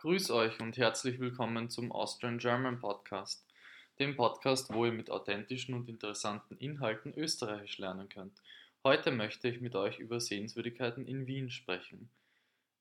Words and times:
Grüß 0.00 0.30
euch 0.30 0.58
und 0.60 0.78
herzlich 0.78 1.20
willkommen 1.20 1.68
zum 1.68 1.92
Austrian 1.92 2.38
German 2.38 2.80
Podcast, 2.80 3.44
dem 3.98 4.16
Podcast, 4.16 4.72
wo 4.72 4.86
ihr 4.86 4.92
mit 4.92 5.10
authentischen 5.10 5.74
und 5.74 5.90
interessanten 5.90 6.56
Inhalten 6.56 7.12
Österreichisch 7.14 7.76
lernen 7.76 8.08
könnt. 8.08 8.32
Heute 8.82 9.10
möchte 9.10 9.48
ich 9.48 9.60
mit 9.60 9.76
euch 9.76 9.98
über 9.98 10.18
Sehenswürdigkeiten 10.18 11.04
in 11.04 11.26
Wien 11.26 11.50
sprechen. 11.50 12.08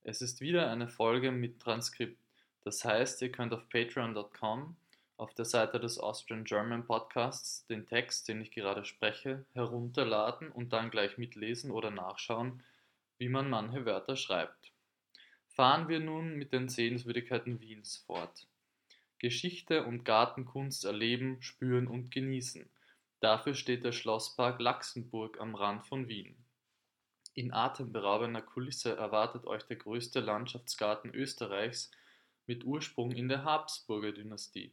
Es 0.06 0.22
ist 0.22 0.40
wieder 0.40 0.72
eine 0.72 0.88
Folge 0.88 1.34
mit 1.34 1.60
Transkript. 1.60 2.18
Das 2.64 2.86
heißt, 2.86 3.22
ihr 3.22 3.34
könnt 3.34 3.52
auf 3.52 3.68
patreon.com 3.68 4.78
auf 5.18 5.34
der 5.34 5.44
Seite 5.44 5.78
des 5.82 6.00
Austrian 6.00 6.46
German 6.46 6.86
Podcasts 6.86 7.66
den 7.66 7.86
Text, 7.86 8.30
den 8.30 8.40
ich 8.40 8.52
gerade 8.52 8.86
spreche, 8.86 9.44
herunterladen 9.52 10.50
und 10.54 10.72
dann 10.72 10.90
gleich 10.90 11.18
mitlesen 11.18 11.70
oder 11.70 11.92
nachschauen, 11.92 12.64
wie 13.18 13.28
man 13.28 13.50
manche 13.50 13.86
Wörter 13.86 14.16
schreibt. 14.16 14.72
Fahren 15.60 15.90
wir 15.90 16.00
nun 16.00 16.38
mit 16.38 16.54
den 16.54 16.70
Sehenswürdigkeiten 16.70 17.60
Wiens 17.60 17.98
fort. 18.08 18.48
Geschichte 19.18 19.84
und 19.84 20.06
Gartenkunst 20.06 20.86
erleben, 20.86 21.42
spüren 21.42 21.88
und 21.88 22.12
genießen. 22.12 22.70
Dafür 23.20 23.54
steht 23.54 23.84
der 23.84 23.92
Schlosspark 23.92 24.62
Laxenburg 24.62 25.38
am 25.42 25.56
Rand 25.56 25.86
von 25.86 26.08
Wien. 26.08 26.38
In 27.34 27.52
atemberaubender 27.52 28.42
Kulisse 28.42 28.96
erwartet 28.96 29.46
euch 29.48 29.64
der 29.64 29.76
größte 29.76 30.22
Landschaftsgarten 30.22 31.14
Österreichs 31.14 31.92
mit 32.48 32.64
Ursprung 32.64 33.12
in 33.12 33.28
der 33.28 33.44
Habsburger 33.44 34.14
Dynastie. 34.14 34.72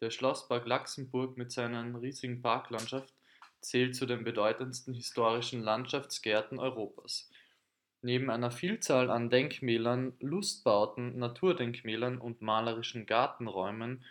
Der 0.00 0.08
Schlosspark 0.08 0.64
Laxenburg 0.64 1.36
mit 1.36 1.52
seiner 1.52 2.00
riesigen 2.00 2.40
Parklandschaft 2.40 3.12
zählt 3.60 3.94
zu 3.94 4.06
den 4.06 4.24
bedeutendsten 4.24 4.94
historischen 4.94 5.60
Landschaftsgärten 5.60 6.58
Europas. 6.58 7.28
Neben 8.06 8.30
einer 8.30 8.52
Vielzahl 8.52 9.10
an 9.10 9.30
Denkmälern, 9.30 10.12
Lustbauten, 10.20 11.18
Naturdenkmälern 11.18 12.18
und 12.18 12.40
malerischen 12.40 13.04
Gartenräumen 13.04 14.04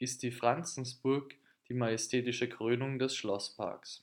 ist 0.00 0.22
die 0.22 0.30
Franzensburg 0.30 1.34
die 1.68 1.74
majestätische 1.74 2.48
Krönung 2.48 2.98
des 2.98 3.14
Schlossparks. 3.14 4.02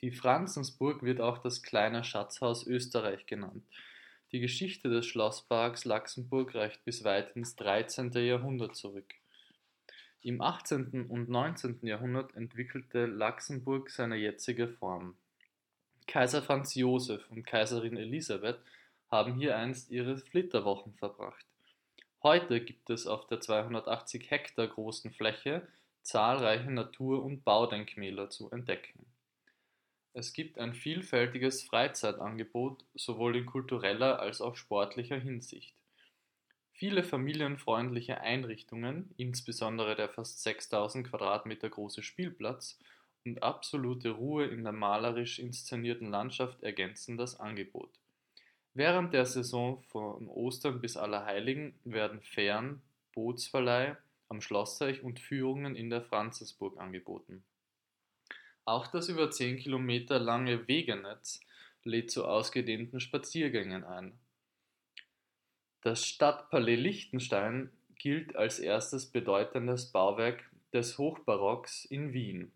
Die 0.00 0.10
Franzensburg 0.10 1.04
wird 1.04 1.20
auch 1.20 1.38
das 1.38 1.62
kleine 1.62 2.02
Schatzhaus 2.02 2.66
Österreich 2.66 3.26
genannt. 3.26 3.62
Die 4.32 4.40
Geschichte 4.40 4.88
des 4.88 5.06
Schlossparks 5.06 5.84
Laxenburg 5.84 6.56
reicht 6.56 6.84
bis 6.84 7.04
weit 7.04 7.36
ins 7.36 7.54
13. 7.54 8.10
Jahrhundert 8.14 8.74
zurück. 8.74 9.14
Im 10.22 10.40
18. 10.40 11.06
und 11.08 11.28
19. 11.28 11.78
Jahrhundert 11.82 12.34
entwickelte 12.34 13.06
Laxenburg 13.06 13.90
seine 13.90 14.16
jetzige 14.16 14.66
Form. 14.66 15.14
Kaiser 16.08 16.42
Franz 16.42 16.74
Josef 16.74 17.30
und 17.30 17.44
Kaiserin 17.44 17.98
Elisabeth 17.98 18.58
haben 19.10 19.34
hier 19.34 19.58
einst 19.58 19.90
ihre 19.90 20.16
Flitterwochen 20.16 20.94
verbracht. 20.94 21.44
Heute 22.22 22.62
gibt 22.64 22.88
es 22.88 23.06
auf 23.06 23.26
der 23.26 23.40
280 23.40 24.30
Hektar 24.30 24.68
großen 24.68 25.12
Fläche 25.12 25.68
zahlreiche 26.00 26.70
Natur- 26.70 27.22
und 27.22 27.44
Baudenkmäler 27.44 28.30
zu 28.30 28.50
entdecken. 28.50 29.04
Es 30.14 30.32
gibt 30.32 30.58
ein 30.58 30.72
vielfältiges 30.72 31.62
Freizeitangebot 31.64 32.86
sowohl 32.94 33.36
in 33.36 33.44
kultureller 33.44 34.18
als 34.18 34.40
auch 34.40 34.56
sportlicher 34.56 35.18
Hinsicht. 35.18 35.74
Viele 36.72 37.04
familienfreundliche 37.04 38.22
Einrichtungen, 38.22 39.12
insbesondere 39.18 39.94
der 39.94 40.08
fast 40.08 40.42
6000 40.42 41.06
Quadratmeter 41.06 41.68
große 41.68 42.02
Spielplatz 42.02 42.78
und 43.24 43.42
absolute 43.42 44.10
Ruhe 44.10 44.46
in 44.46 44.64
der 44.64 44.72
malerisch 44.72 45.38
inszenierten 45.38 46.10
Landschaft 46.10 46.62
ergänzen 46.62 47.16
das 47.16 47.38
Angebot. 47.38 47.90
Während 48.74 49.12
der 49.12 49.26
Saison 49.26 49.82
von 49.88 50.28
Ostern 50.28 50.80
bis 50.80 50.96
Allerheiligen 50.96 51.74
werden 51.84 52.20
Fähren, 52.20 52.80
Bootsverleih 53.12 53.96
am 54.28 54.40
Schlossteich 54.40 55.02
und 55.02 55.18
Führungen 55.18 55.74
in 55.74 55.90
der 55.90 56.02
Franzisburg 56.02 56.78
angeboten. 56.78 57.42
Auch 58.64 58.86
das 58.86 59.08
über 59.08 59.30
10 59.30 59.56
Kilometer 59.56 60.18
lange 60.18 60.68
Wegenetz 60.68 61.40
lädt 61.84 62.10
zu 62.10 62.26
ausgedehnten 62.26 63.00
Spaziergängen 63.00 63.84
ein. 63.84 64.12
Das 65.82 66.04
Stadtpalais 66.04 66.76
Liechtenstein 66.76 67.70
gilt 67.96 68.36
als 68.36 68.58
erstes 68.58 69.06
bedeutendes 69.06 69.90
Bauwerk 69.90 70.44
des 70.72 70.98
Hochbarocks 70.98 71.84
in 71.86 72.12
Wien. 72.12 72.52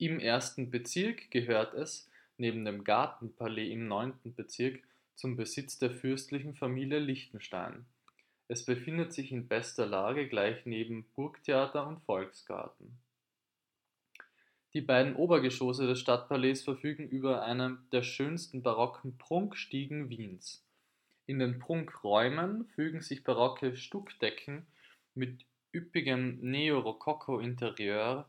Im 0.00 0.20
ersten 0.20 0.70
Bezirk 0.70 1.28
gehört 1.32 1.74
es, 1.74 2.08
neben 2.36 2.64
dem 2.64 2.84
Gartenpalais 2.84 3.72
im 3.72 3.88
neunten 3.88 4.32
Bezirk, 4.32 4.80
zum 5.16 5.36
Besitz 5.36 5.76
der 5.80 5.90
fürstlichen 5.90 6.54
Familie 6.54 7.00
Liechtenstein. 7.00 7.84
Es 8.46 8.64
befindet 8.64 9.12
sich 9.12 9.32
in 9.32 9.48
bester 9.48 9.86
Lage 9.86 10.28
gleich 10.28 10.64
neben 10.66 11.04
Burgtheater 11.16 11.84
und 11.84 11.98
Volksgarten. 12.04 12.96
Die 14.72 14.82
beiden 14.82 15.16
Obergeschosse 15.16 15.88
des 15.88 15.98
Stadtpalais 15.98 16.62
verfügen 16.62 17.08
über 17.08 17.42
eine 17.42 17.78
der 17.90 18.02
schönsten 18.02 18.62
barocken 18.62 19.18
Prunkstiegen 19.18 20.10
Wiens. 20.10 20.64
In 21.26 21.40
den 21.40 21.58
Prunkräumen 21.58 22.66
fügen 22.76 23.00
sich 23.00 23.24
barocke 23.24 23.76
Stuckdecken 23.76 24.64
mit 25.14 25.44
üppigem 25.74 26.38
Neorokoko-Interieur 26.40 28.28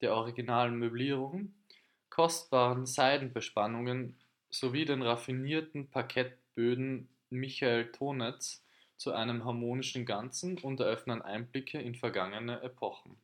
der 0.00 0.14
originalen 0.14 0.78
Möblierung, 0.78 1.54
kostbaren 2.10 2.86
Seidenbespannungen 2.86 4.16
sowie 4.50 4.84
den 4.84 5.02
raffinierten 5.02 5.88
Parkettböden 5.88 7.08
Michael 7.30 7.90
Tonetz 7.90 8.64
zu 8.96 9.12
einem 9.12 9.44
harmonischen 9.44 10.06
Ganzen 10.06 10.58
und 10.58 10.80
eröffnen 10.80 11.22
Einblicke 11.22 11.80
in 11.80 11.94
vergangene 11.94 12.62
Epochen. 12.62 13.16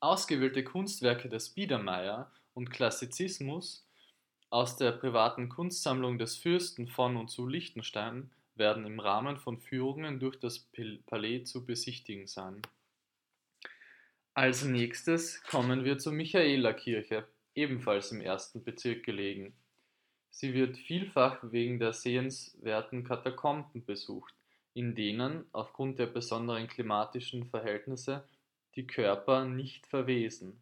Ausgewählte 0.00 0.64
Kunstwerke 0.64 1.28
des 1.28 1.50
Biedermeier 1.50 2.30
und 2.54 2.70
Klassizismus 2.70 3.86
aus 4.50 4.76
der 4.76 4.92
privaten 4.92 5.48
Kunstsammlung 5.48 6.18
des 6.18 6.36
Fürsten 6.36 6.86
von 6.86 7.16
und 7.16 7.28
zu 7.28 7.46
Liechtenstein 7.46 8.30
werden 8.54 8.84
im 8.84 9.00
Rahmen 9.00 9.38
von 9.38 9.58
Führungen 9.58 10.20
durch 10.20 10.38
das 10.38 10.68
Palais 11.06 11.44
zu 11.44 11.64
besichtigen 11.64 12.26
sein. 12.26 12.60
Als 14.34 14.64
nächstes 14.64 15.42
kommen 15.42 15.84
wir 15.84 15.98
zur 15.98 16.14
Michaelerkirche, 16.14 17.28
ebenfalls 17.54 18.12
im 18.12 18.22
ersten 18.22 18.64
Bezirk 18.64 19.04
gelegen. 19.04 19.54
Sie 20.30 20.54
wird 20.54 20.78
vielfach 20.78 21.38
wegen 21.42 21.78
der 21.78 21.92
sehenswerten 21.92 23.04
Katakomben 23.04 23.84
besucht, 23.84 24.34
in 24.72 24.94
denen, 24.94 25.44
aufgrund 25.52 25.98
der 25.98 26.06
besonderen 26.06 26.66
klimatischen 26.66 27.44
Verhältnisse, 27.44 28.24
die 28.74 28.86
Körper 28.86 29.44
nicht 29.44 29.86
verwesen. 29.86 30.58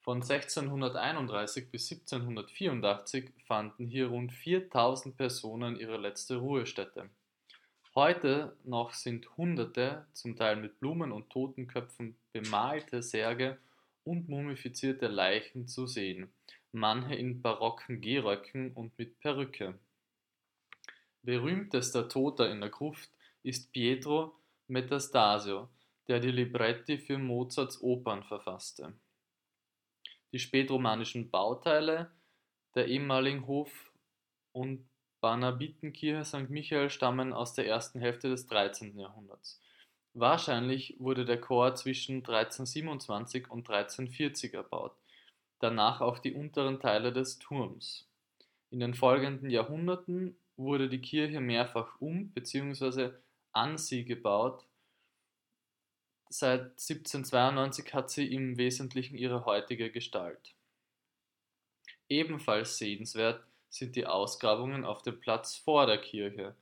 Von 0.00 0.20
1631 0.20 1.70
bis 1.70 1.90
1784 1.90 3.30
fanden 3.46 3.86
hier 3.86 4.08
rund 4.08 4.30
4000 4.30 5.16
Personen 5.16 5.80
ihre 5.80 5.96
letzte 5.96 6.36
Ruhestätte. 6.36 7.08
Heute 8.02 8.56
noch 8.64 8.94
sind 8.94 9.36
hunderte, 9.36 10.06
zum 10.14 10.34
Teil 10.34 10.56
mit 10.56 10.80
Blumen 10.80 11.12
und 11.12 11.28
Totenköpfen 11.28 12.16
bemalte 12.32 13.02
Särge 13.02 13.58
und 14.04 14.26
mumifizierte 14.26 15.06
Leichen 15.06 15.68
zu 15.68 15.86
sehen, 15.86 16.32
manche 16.72 17.14
in 17.14 17.42
barocken 17.42 18.00
Gehröcken 18.00 18.72
und 18.72 18.96
mit 18.96 19.20
Perücke. 19.20 19.78
Berühmtester 21.20 22.08
Toter 22.08 22.50
in 22.50 22.62
der 22.62 22.70
Gruft 22.70 23.10
ist 23.42 23.70
Pietro 23.70 24.34
Metastasio, 24.66 25.68
der 26.08 26.20
die 26.20 26.30
Libretti 26.30 26.96
für 26.96 27.18
Mozarts 27.18 27.82
Opern 27.82 28.24
verfasste. 28.24 28.94
Die 30.32 30.38
spätromanischen 30.38 31.30
Bauteile 31.30 32.10
der 32.74 32.88
ehemaligen 32.88 33.46
Hof- 33.46 33.92
und 34.52 34.89
Barnabitenkirche 35.20 36.24
St. 36.24 36.48
Michael 36.48 36.90
stammen 36.90 37.32
aus 37.32 37.54
der 37.54 37.66
ersten 37.66 38.00
Hälfte 38.00 38.28
des 38.28 38.46
13. 38.46 38.98
Jahrhunderts. 38.98 39.60
Wahrscheinlich 40.14 40.96
wurde 40.98 41.24
der 41.24 41.40
Chor 41.40 41.74
zwischen 41.74 42.16
1327 42.16 43.50
und 43.50 43.68
1340 43.68 44.54
erbaut, 44.54 44.96
danach 45.60 46.00
auch 46.00 46.18
die 46.18 46.32
unteren 46.32 46.80
Teile 46.80 47.12
des 47.12 47.38
Turms. 47.38 48.08
In 48.70 48.80
den 48.80 48.94
folgenden 48.94 49.50
Jahrhunderten 49.50 50.36
wurde 50.56 50.88
die 50.88 51.00
Kirche 51.00 51.40
mehrfach 51.40 52.00
um 52.00 52.30
bzw. 52.30 53.10
an 53.52 53.78
sie 53.78 54.04
gebaut. 54.04 54.64
Seit 56.28 56.60
1792 56.60 57.92
hat 57.94 58.10
sie 58.10 58.32
im 58.32 58.56
Wesentlichen 58.56 59.16
ihre 59.16 59.44
heutige 59.44 59.90
Gestalt. 59.90 60.54
Ebenfalls 62.08 62.78
sehenswert 62.78 63.44
sind 63.70 63.96
die 63.96 64.06
Ausgrabungen 64.06 64.84
auf 64.84 65.02
dem 65.02 65.18
Platz 65.18 65.56
vor 65.56 65.86
der 65.86 65.98
Kirche, 65.98 66.54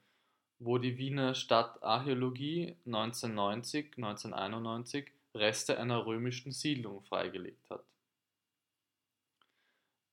wo 0.60 0.78
die 0.78 0.98
Wiener 0.98 1.34
Stadtarchäologie 1.34 2.76
1990/1991 2.86 5.06
Reste 5.34 5.78
einer 5.78 6.06
römischen 6.06 6.52
Siedlung 6.52 7.02
freigelegt 7.02 7.68
hat. 7.70 7.84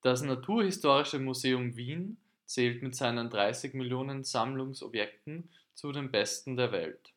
Das 0.02 0.22
Naturhistorische 0.22 1.18
Museum 1.18 1.76
Wien 1.76 2.16
zählt 2.44 2.82
mit 2.82 2.94
seinen 2.94 3.28
30 3.28 3.74
Millionen 3.74 4.24
Sammlungsobjekten 4.24 5.50
zu 5.74 5.92
den 5.92 6.10
besten 6.10 6.56
der 6.56 6.72
Welt. 6.72 7.12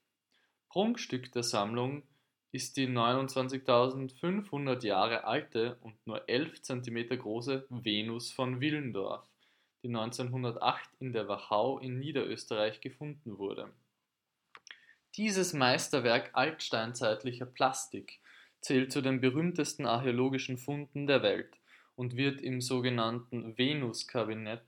Prunkstück 0.70 1.32
der 1.32 1.44
Sammlung 1.44 2.04
ist 2.52 2.78
die 2.78 2.88
29.500 2.88 4.86
Jahre 4.86 5.26
alte 5.26 5.78
und 5.82 5.96
nur 6.08 6.28
11 6.28 6.64
cm 6.64 7.10
große 7.10 7.68
Venus 7.70 8.32
von 8.32 8.60
Willendorf, 8.60 9.30
die 9.84 9.88
1908 9.88 10.90
in 11.00 11.14
der 11.14 11.28
Wachau 11.28 11.80
in 11.80 12.00
Niederösterreich 12.00 12.82
gefunden 12.82 13.38
wurde. 13.38 13.72
Dieses 15.16 15.54
Meisterwerk 15.54 16.32
altsteinzeitlicher 16.34 17.46
Plastik 17.46 18.20
zählt 18.62 18.92
zu 18.92 19.02
den 19.02 19.22
berühmtesten 19.22 19.86
archäologischen 19.86 20.58
Funden 20.58 21.08
der 21.08 21.24
Welt 21.24 21.58
und 21.96 22.16
wird 22.16 22.42
im 22.42 22.62
sogenannten 22.62 23.58
Venus-Kabinett 23.58 24.64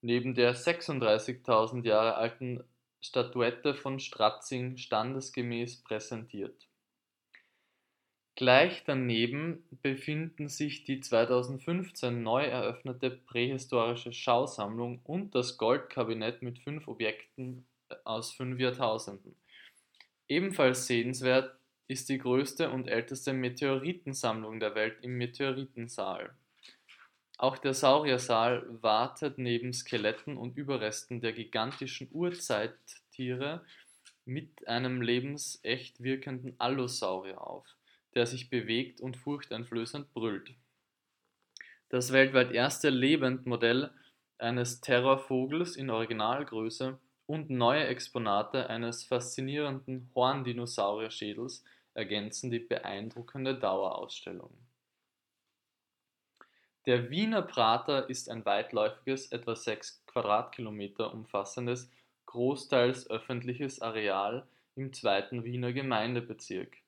neben 0.00 0.34
der 0.34 0.54
36.000 0.54 1.84
Jahre 1.84 2.16
alten 2.16 2.62
Statuette 3.00 3.74
von 3.74 4.00
Stratzing 4.00 4.76
standesgemäß 4.76 5.82
präsentiert. 5.82 6.67
Gleich 8.38 8.84
daneben 8.84 9.64
befinden 9.82 10.46
sich 10.46 10.84
die 10.84 11.00
2015 11.00 12.22
neu 12.22 12.44
eröffnete 12.44 13.10
prähistorische 13.10 14.12
Schausammlung 14.12 15.00
und 15.02 15.34
das 15.34 15.58
Goldkabinett 15.58 16.40
mit 16.40 16.60
fünf 16.60 16.86
Objekten 16.86 17.66
aus 18.04 18.30
fünf 18.30 18.60
Jahrtausenden. 18.60 19.34
Ebenfalls 20.28 20.86
sehenswert 20.86 21.58
ist 21.88 22.10
die 22.10 22.18
größte 22.18 22.70
und 22.70 22.86
älteste 22.86 23.32
Meteoritensammlung 23.32 24.60
der 24.60 24.76
Welt 24.76 24.98
im 25.02 25.18
Meteoritensaal. 25.18 26.32
Auch 27.38 27.58
der 27.58 27.74
Sauriersaal 27.74 28.64
wartet 28.82 29.38
neben 29.38 29.72
Skeletten 29.72 30.36
und 30.36 30.56
Überresten 30.56 31.20
der 31.20 31.32
gigantischen 31.32 32.08
Urzeittiere 32.12 33.64
mit 34.24 34.68
einem 34.68 35.02
lebensecht 35.02 36.00
wirkenden 36.04 36.54
Allosaurier 36.58 37.44
auf 37.44 37.66
der 38.14 38.26
sich 38.26 38.50
bewegt 38.50 39.00
und 39.00 39.16
furchteinflößend 39.16 40.12
brüllt. 40.12 40.54
Das 41.88 42.12
weltweit 42.12 42.52
erste 42.52 42.90
Lebendmodell 42.90 43.90
eines 44.38 44.80
Terrorvogels 44.80 45.76
in 45.76 45.90
Originalgröße 45.90 46.98
und 47.26 47.50
neue 47.50 47.86
Exponate 47.86 48.70
eines 48.70 49.04
faszinierenden 49.04 50.10
Horndinosaurierschädels 50.14 51.64
ergänzen 51.94 52.50
die 52.50 52.60
beeindruckende 52.60 53.58
Dauerausstellung. 53.58 54.50
Der 56.86 57.10
Wiener 57.10 57.42
Prater 57.42 58.08
ist 58.08 58.30
ein 58.30 58.44
weitläufiges, 58.46 59.30
etwa 59.32 59.54
6 59.54 60.04
Quadratkilometer 60.06 61.12
umfassendes, 61.12 61.90
großteils 62.26 63.10
öffentliches 63.10 63.82
Areal 63.82 64.46
im 64.74 64.92
zweiten 64.92 65.44
Wiener 65.44 65.72
Gemeindebezirk 65.72 66.78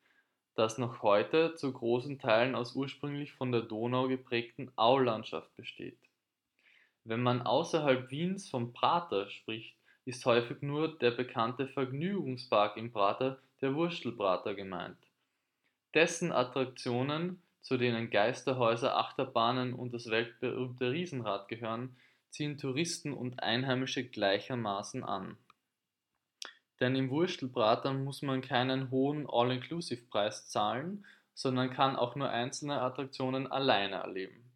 das 0.61 0.77
noch 0.77 1.01
heute 1.03 1.55
zu 1.55 1.73
großen 1.73 2.19
Teilen 2.19 2.55
aus 2.55 2.77
ursprünglich 2.77 3.33
von 3.33 3.51
der 3.51 3.63
Donau 3.63 4.09
geprägten 4.09 4.71
Aulandschaft 4.77 5.57
besteht. 5.57 5.97
Wenn 7.03 7.23
man 7.23 7.41
außerhalb 7.41 8.11
Wiens 8.11 8.51
vom 8.51 8.75
Prater 8.75 9.31
spricht, 9.31 9.75
ist 10.05 10.27
häufig 10.27 10.61
nur 10.61 10.99
der 10.99 11.13
bekannte 11.13 11.67
Vergnügungspark 11.67 12.77
im 12.77 12.93
Prater, 12.93 13.41
der 13.63 13.75
Wurstelprater, 13.75 14.55
gemeint. 14.55 14.99
Dessen 15.95 16.31
Attraktionen, 16.31 17.43
zu 17.63 17.79
denen 17.79 18.11
Geisterhäuser, 18.11 18.99
Achterbahnen 18.99 19.73
und 19.73 19.95
das 19.95 20.11
weltberühmte 20.11 20.93
Riesenrad 20.93 21.49
gehören, 21.49 21.97
ziehen 22.29 22.59
Touristen 22.59 23.15
und 23.15 23.43
Einheimische 23.43 24.05
gleichermaßen 24.05 25.05
an. 25.05 25.39
Denn 26.81 26.97
im 26.97 27.11
Wurstelbrater 27.11 27.93
muss 27.93 28.23
man 28.23 28.41
keinen 28.41 28.91
hohen 28.91 29.29
All-Inclusive-Preis 29.29 30.49
zahlen, 30.49 31.05
sondern 31.35 31.71
kann 31.71 31.97
auch 31.97 32.17
nur 32.17 32.31
einzelne 32.31 32.81
Attraktionen 32.81 33.47
alleine 33.47 33.97
erleben. 33.97 34.51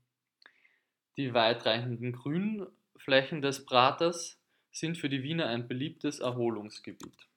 Die 1.17 1.32
weitreichenden 1.32 2.12
Grünflächen 2.12 3.41
des 3.41 3.65
Praters 3.65 4.41
sind 4.73 4.99
für 4.99 5.09
die 5.09 5.23
Wiener 5.23 5.47
ein 5.47 5.69
beliebtes 5.69 6.19
Erholungsgebiet. 6.19 7.29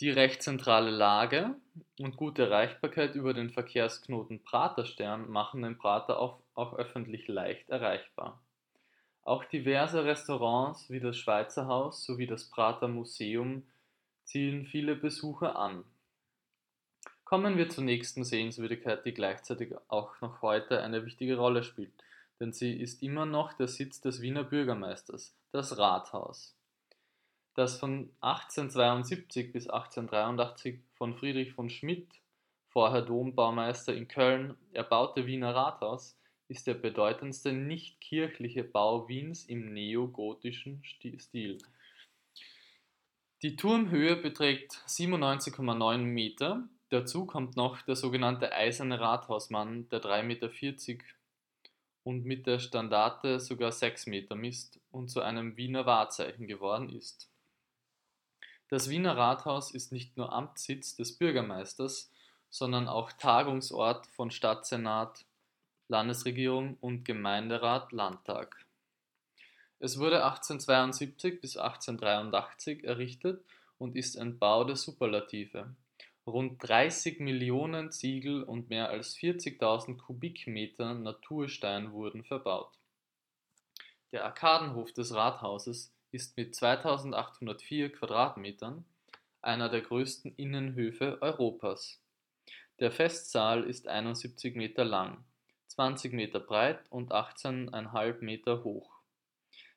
Die 0.00 0.10
recht 0.10 0.42
zentrale 0.42 0.90
Lage 0.90 1.56
und 1.98 2.16
gute 2.16 2.44
Erreichbarkeit 2.44 3.14
über 3.14 3.32
den 3.32 3.50
Verkehrsknoten 3.50 4.44
Praterstern 4.44 5.28
machen 5.30 5.62
den 5.62 5.78
Prater 5.78 6.20
auch, 6.20 6.42
auch 6.54 6.74
öffentlich 6.74 7.26
leicht 7.28 7.70
erreichbar. 7.70 8.45
Auch 9.26 9.44
diverse 9.44 10.04
Restaurants 10.04 10.88
wie 10.88 11.00
das 11.00 11.16
Schweizer 11.16 11.66
Haus 11.66 12.04
sowie 12.04 12.28
das 12.28 12.44
Prater 12.44 12.86
Museum 12.86 13.64
ziehen 14.22 14.66
viele 14.66 14.94
Besucher 14.94 15.56
an. 15.56 15.82
Kommen 17.24 17.56
wir 17.56 17.68
zur 17.68 17.82
nächsten 17.82 18.22
Sehenswürdigkeit, 18.22 19.04
die 19.04 19.12
gleichzeitig 19.12 19.74
auch 19.88 20.20
noch 20.20 20.42
heute 20.42 20.80
eine 20.80 21.04
wichtige 21.04 21.38
Rolle 21.38 21.64
spielt, 21.64 21.90
denn 22.38 22.52
sie 22.52 22.72
ist 22.72 23.02
immer 23.02 23.26
noch 23.26 23.52
der 23.52 23.66
Sitz 23.66 24.00
des 24.00 24.20
Wiener 24.20 24.44
Bürgermeisters, 24.44 25.34
das 25.50 25.76
Rathaus. 25.76 26.54
Das 27.56 27.80
von 27.80 28.08
1872 28.20 29.50
bis 29.50 29.68
1883 29.68 30.78
von 30.94 31.16
Friedrich 31.16 31.52
von 31.52 31.68
Schmidt, 31.68 32.06
vorher 32.68 33.02
Dombaumeister 33.02 33.92
in 33.92 34.06
Köln, 34.06 34.56
erbaute 34.72 35.26
Wiener 35.26 35.52
Rathaus 35.52 36.15
ist 36.48 36.66
der 36.66 36.74
bedeutendste 36.74 37.52
nicht-kirchliche 37.52 38.64
Bau 38.64 39.08
Wiens 39.08 39.44
im 39.44 39.72
neogotischen 39.72 40.82
Stil. 40.84 41.58
Die 43.42 43.56
Turmhöhe 43.56 44.16
beträgt 44.16 44.72
97,9 44.86 45.98
Meter. 45.98 46.68
Dazu 46.88 47.26
kommt 47.26 47.56
noch 47.56 47.82
der 47.82 47.96
sogenannte 47.96 48.52
Eiserne 48.52 49.00
Rathausmann, 49.00 49.88
der 49.88 50.00
3,40 50.00 50.22
Meter 50.22 51.04
und 52.06 52.24
mit 52.24 52.46
der 52.46 52.60
Standarte 52.60 53.40
sogar 53.40 53.72
6 53.72 54.06
Meter 54.06 54.36
misst 54.36 54.78
und 54.92 55.08
zu 55.08 55.22
einem 55.22 55.56
Wiener 55.56 55.86
Wahrzeichen 55.86 56.46
geworden 56.46 56.88
ist. 56.88 57.28
Das 58.68 58.88
Wiener 58.88 59.16
Rathaus 59.16 59.72
ist 59.72 59.90
nicht 59.90 60.16
nur 60.16 60.32
Amtssitz 60.32 60.94
des 60.94 61.18
Bürgermeisters, 61.18 62.12
sondern 62.48 62.86
auch 62.86 63.12
Tagungsort 63.12 64.06
von 64.06 64.30
Stadtsenat, 64.30 65.24
Landesregierung 65.88 66.76
und 66.80 67.04
Gemeinderat 67.04 67.92
Landtag. 67.92 68.66
Es 69.78 70.00
wurde 70.00 70.24
1872 70.24 71.40
bis 71.40 71.56
1883 71.56 72.82
errichtet 72.82 73.44
und 73.78 73.94
ist 73.94 74.18
ein 74.18 74.38
Bau 74.38 74.64
der 74.64 74.74
Superlative. 74.74 75.76
Rund 76.26 76.56
30 76.66 77.20
Millionen 77.20 77.92
Ziegel 77.92 78.42
und 78.42 78.68
mehr 78.68 78.88
als 78.88 79.16
40.000 79.16 79.98
Kubikmeter 79.98 80.94
Naturstein 80.94 81.92
wurden 81.92 82.24
verbaut. 82.24 82.72
Der 84.10 84.24
Arkadenhof 84.24 84.92
des 84.92 85.14
Rathauses 85.14 85.92
ist 86.10 86.36
mit 86.36 86.56
2804 86.56 87.92
Quadratmetern 87.92 88.84
einer 89.40 89.68
der 89.68 89.82
größten 89.82 90.34
Innenhöfe 90.36 91.22
Europas. 91.22 92.00
Der 92.80 92.90
Festsaal 92.90 93.62
ist 93.62 93.86
71 93.86 94.56
Meter 94.56 94.84
lang 94.84 95.24
20 95.76 96.14
Meter 96.14 96.40
breit 96.40 96.80
und 96.88 97.12
18,5 97.12 98.24
Meter 98.24 98.64
hoch. 98.64 98.90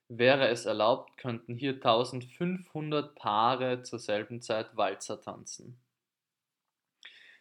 Wäre 0.07 0.47
es 0.47 0.65
erlaubt, 0.65 1.17
könnten 1.17 1.55
hier 1.55 1.73
1500 1.73 3.15
Paare 3.15 3.83
zur 3.83 3.99
selben 3.99 4.41
Zeit 4.41 4.77
Walzer 4.77 5.21
tanzen. 5.21 5.77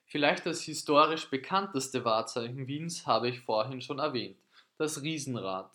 Vielleicht 0.06 0.44
das 0.44 0.62
historisch 0.62 1.30
bekannteste 1.30 2.04
Wahrzeichen 2.04 2.66
Wiens 2.66 3.06
habe 3.06 3.28
ich 3.28 3.40
vorhin 3.40 3.80
schon 3.80 4.00
erwähnt, 4.00 4.36
das 4.76 5.02
Riesenrad. 5.02 5.70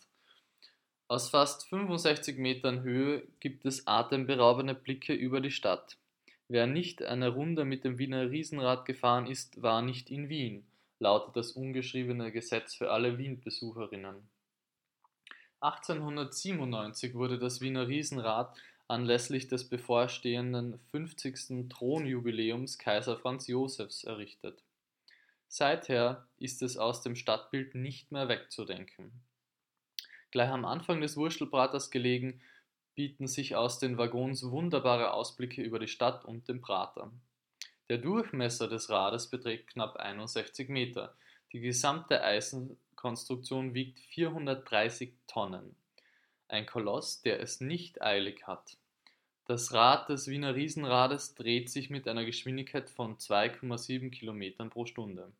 Aus 1.07 1.29
fast 1.29 1.69
65 1.69 2.37
Metern 2.37 2.81
Höhe 2.81 3.25
gibt 3.39 3.65
es 3.65 3.87
atemberaubende 3.87 4.75
Blicke 4.75 5.13
über 5.13 5.39
die 5.39 5.51
Stadt. 5.51 5.95
Wer 6.49 6.67
nicht 6.67 7.01
eine 7.01 7.29
Runde 7.29 7.63
mit 7.63 7.85
dem 7.85 7.97
Wiener 7.97 8.29
Riesenrad 8.29 8.85
gefahren 8.85 9.25
ist, 9.25 9.61
war 9.61 9.81
nicht 9.81 10.11
in 10.11 10.27
Wien 10.27 10.65
lautet 11.03 11.35
das 11.35 11.51
ungeschriebene 11.51 12.31
Gesetz 12.31 12.73
für 12.73 12.91
alle 12.91 13.17
Wien-Besucherinnen. 13.17 14.27
1897 15.59 17.13
wurde 17.13 17.37
das 17.37 17.61
Wiener 17.61 17.87
Riesenrad 17.87 18.57
anlässlich 18.87 19.47
des 19.47 19.69
bevorstehenden 19.69 20.79
50. 20.91 21.69
Thronjubiläums 21.69 22.77
Kaiser 22.77 23.17
Franz 23.17 23.47
Josefs 23.47 24.03
errichtet. 24.03 24.63
Seither 25.47 26.27
ist 26.37 26.61
es 26.61 26.77
aus 26.77 27.01
dem 27.01 27.15
Stadtbild 27.15 27.75
nicht 27.75 28.11
mehr 28.11 28.27
wegzudenken. 28.27 29.11
Gleich 30.31 30.49
am 30.49 30.65
Anfang 30.65 31.01
des 31.01 31.15
Wurstelbraters 31.15 31.91
gelegen, 31.91 32.41
bieten 32.95 33.27
sich 33.27 33.55
aus 33.55 33.79
den 33.79 33.97
Waggons 33.97 34.49
wunderbare 34.49 35.11
Ausblicke 35.11 35.61
über 35.61 35.79
die 35.79 35.87
Stadt 35.87 36.25
und 36.25 36.47
den 36.47 36.61
Prater. 36.61 37.11
Der 37.89 37.97
Durchmesser 37.97 38.67
des 38.67 38.89
Rades 38.89 39.27
beträgt 39.27 39.67
knapp 39.67 39.97
61 39.97 40.69
Meter. 40.69 41.15
Die 41.51 41.59
gesamte 41.59 42.23
Eisenkonstruktion 42.23 43.73
wiegt 43.73 43.99
430 43.99 45.13
Tonnen. 45.27 45.75
ein 46.47 46.65
Koloss, 46.65 47.21
der 47.21 47.39
es 47.39 47.61
nicht 47.61 48.01
eilig 48.01 48.45
hat. 48.45 48.77
Das 49.45 49.73
Rad 49.73 50.07
des 50.07 50.27
Wiener 50.27 50.55
Riesenrades 50.55 51.35
dreht 51.35 51.69
sich 51.69 51.89
mit 51.89 52.07
einer 52.07 52.23
Geschwindigkeit 52.23 52.89
von 52.89 53.17
2,7 53.17 54.09
Kilometern 54.11 54.69
pro 54.69 54.85
Stunde. 54.85 55.33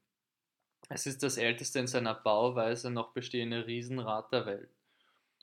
Es 0.90 1.06
ist 1.06 1.24
das 1.24 1.38
älteste 1.38 1.80
in 1.80 1.88
seiner 1.88 2.14
Bauweise 2.14 2.92
noch 2.92 3.14
bestehende 3.14 3.66
Riesenrad 3.66 4.32
der 4.34 4.46
Welt. 4.46 4.70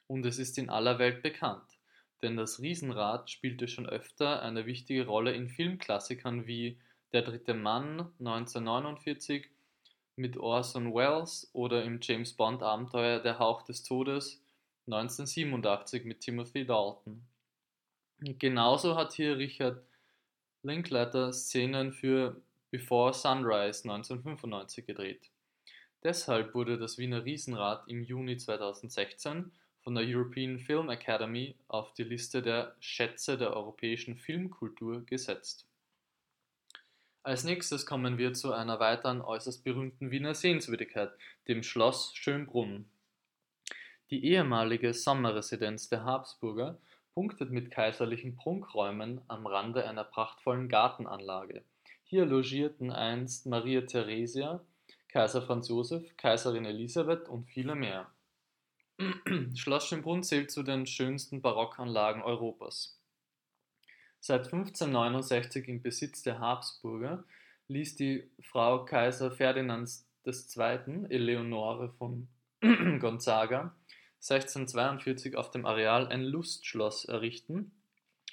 Und 0.07 0.27
es 0.27 0.39
ist 0.39 0.59
in 0.59 0.69
aller 0.69 0.99
Welt 0.99 1.23
bekannt, 1.23 1.79
denn 2.21 2.37
das 2.37 2.61
Riesenrad 2.61 3.31
spielte 3.31 3.67
schon 3.67 3.89
öfter 3.89 4.43
eine 4.43 4.67
wichtige 4.67 5.07
Rolle 5.07 5.33
in 5.33 5.49
Filmklassikern 5.49 6.47
wie 6.47 6.79
Der 7.13 7.23
dritte 7.23 7.55
Mann 7.55 8.13
1949 8.21 9.49
mit 10.15 10.37
Orson 10.37 10.95
Welles 10.95 11.51
oder 11.53 11.83
im 11.83 11.99
James 12.01 12.33
Bond 12.35 12.63
Abenteuer 12.63 13.19
Der 13.19 13.41
Hauch 13.41 13.63
des 13.63 13.83
Todes 13.83 14.41
1987 14.87 16.05
mit 16.05 16.21
Timothy 16.21 16.65
Dalton. 16.65 17.21
Genauso 18.21 18.95
hat 18.95 19.13
hier 19.13 19.37
Richard 19.39 19.83
Linklater 20.63 21.33
Szenen 21.33 21.93
für 21.93 22.41
Before 22.71 23.13
Sunrise 23.13 23.83
1995 23.91 24.87
gedreht. 24.87 25.31
Deshalb 26.05 26.55
wurde 26.55 26.79
das 26.79 26.97
Wiener 26.97 27.25
Riesenrad 27.25 27.89
im 27.89 28.05
Juni 28.05 28.37
2016 28.37 29.51
von 29.81 29.95
der 29.97 30.05
European 30.07 30.61
Film 30.61 30.89
Academy 30.91 31.57
auf 31.67 31.93
die 31.93 32.05
Liste 32.05 32.41
der 32.41 32.77
Schätze 32.79 33.37
der 33.37 33.57
europäischen 33.57 34.17
Filmkultur 34.17 35.05
gesetzt. 35.07 35.67
Als 37.23 37.45
nächstes 37.45 37.85
kommen 37.85 38.17
wir 38.17 38.33
zu 38.33 38.53
einer 38.55 38.81
weiteren 38.81 39.21
äußerst 39.21 39.63
berühmten 39.63 40.11
Wiener 40.11 40.35
Sehenswürdigkeit, 40.35 41.13
dem 41.49 41.63
Schloss 41.63 42.13
Schönbrunn. 42.15 42.87
Die 44.11 44.25
ehemalige 44.25 44.95
Sommerresidenz 44.95 45.91
der 45.91 46.05
Habsburger 46.05 46.79
punktet 47.13 47.51
mit 47.51 47.71
kaiserlichen 47.71 48.37
Prunkräumen 48.37 49.21
am 49.29 49.47
Rande 49.47 49.87
einer 49.87 50.05
prachtvollen 50.05 50.71
Gartenanlage. 50.71 51.63
Hier 52.05 52.25
logierten 52.25 52.91
einst 52.91 53.45
Maria 53.45 53.83
Theresia, 53.83 54.65
Kaiser 55.09 55.43
Franz 55.43 55.69
Josef, 55.69 56.17
Kaiserin 56.17 56.65
Elisabeth 56.65 57.29
und 57.29 57.45
viele 57.45 57.75
mehr. 57.75 58.11
Schloss 59.55 59.87
Schönbrunn 59.87 60.23
zählt 60.23 60.51
zu 60.51 60.63
den 60.63 60.87
schönsten 60.87 61.43
Barockanlagen 61.43 62.23
Europas. 62.23 63.00
Seit 64.23 64.53
1569 64.53 65.67
im 65.69 65.81
Besitz 65.81 66.23
der 66.23 66.41
Habsburger 66.41 67.25
ließ 67.69 67.97
die 67.97 68.31
Frau 68.43 68.85
Kaiser 68.85 69.31
Ferdinands 69.31 70.07
II. 70.27 71.07
Eleonore 71.09 71.89
von 71.99 72.29
Gonzaga 72.61 73.75
1642 74.17 75.37
auf 75.37 75.51
dem 75.51 75.65
Areal 75.65 76.07
ein 76.09 76.23
Lustschloss 76.23 77.07
errichten 77.07 77.73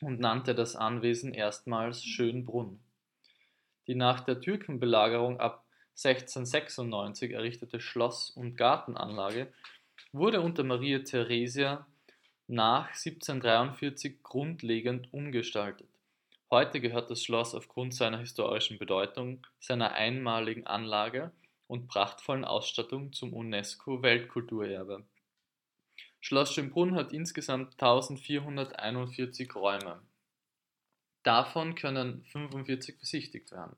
und 0.01 0.19
nannte 0.19 0.53
das 0.53 0.75
Anwesen 0.75 1.33
erstmals 1.33 2.03
Schönbrunn. 2.03 2.79
Die 3.87 3.95
nach 3.95 4.19
der 4.19 4.41
Türkenbelagerung 4.41 5.39
ab 5.39 5.63
1696 5.95 7.31
errichtete 7.31 7.79
Schloss- 7.79 8.29
und 8.31 8.57
Gartenanlage 8.57 9.53
wurde 10.11 10.41
unter 10.41 10.65
Maria 10.65 10.99
Theresia 10.99 11.87
nach 12.47 12.87
1743 12.87 14.23
grundlegend 14.23 15.13
umgestaltet. 15.13 15.89
Heute 16.49 16.79
gehört 16.79 17.11
das 17.11 17.21
Schloss 17.21 17.53
aufgrund 17.53 17.93
seiner 17.93 18.19
historischen 18.19 18.79
Bedeutung, 18.79 19.45
seiner 19.59 19.93
einmaligen 19.93 20.65
Anlage 20.65 21.31
und 21.67 21.89
prachtvollen 21.89 22.45
Ausstattung 22.45 23.11
zum 23.11 23.33
UNESCO-Weltkulturerbe. 23.33 25.03
Schloss 26.21 26.53
Schönbrunn 26.53 26.95
hat 26.95 27.11
insgesamt 27.11 27.73
1441 27.73 29.53
Räume. 29.53 30.01
Davon 31.23 31.75
können 31.75 32.23
45 32.31 32.97
besichtigt 32.97 33.51
werden. 33.51 33.75